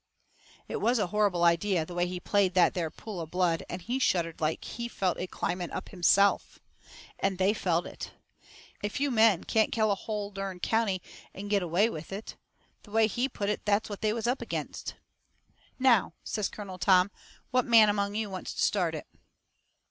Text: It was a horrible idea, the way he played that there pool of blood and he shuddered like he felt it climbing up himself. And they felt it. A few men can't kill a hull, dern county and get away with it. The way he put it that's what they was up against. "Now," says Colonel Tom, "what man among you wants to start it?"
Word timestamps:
It 0.67 0.77
was 0.77 0.97
a 0.97 1.05
horrible 1.13 1.43
idea, 1.43 1.85
the 1.85 1.93
way 1.93 2.07
he 2.07 2.19
played 2.19 2.55
that 2.55 2.73
there 2.73 2.89
pool 2.89 3.21
of 3.21 3.29
blood 3.29 3.61
and 3.69 3.83
he 3.83 3.99
shuddered 3.99 4.41
like 4.41 4.65
he 4.65 4.87
felt 4.87 5.19
it 5.19 5.29
climbing 5.29 5.69
up 5.69 5.89
himself. 5.89 6.57
And 7.19 7.37
they 7.37 7.53
felt 7.53 7.85
it. 7.85 8.11
A 8.83 8.89
few 8.89 9.11
men 9.11 9.43
can't 9.43 9.71
kill 9.71 9.91
a 9.91 9.95
hull, 9.95 10.31
dern 10.31 10.59
county 10.59 11.03
and 11.35 11.51
get 11.51 11.61
away 11.61 11.87
with 11.87 12.11
it. 12.11 12.35
The 12.81 12.89
way 12.89 13.05
he 13.05 13.29
put 13.29 13.49
it 13.49 13.63
that's 13.63 13.91
what 13.91 14.01
they 14.01 14.11
was 14.11 14.25
up 14.25 14.41
against. 14.41 14.95
"Now," 15.77 16.15
says 16.23 16.49
Colonel 16.49 16.79
Tom, 16.79 17.11
"what 17.51 17.65
man 17.65 17.87
among 17.87 18.15
you 18.15 18.27
wants 18.27 18.55
to 18.55 18.61
start 18.63 18.95
it?" 18.95 19.05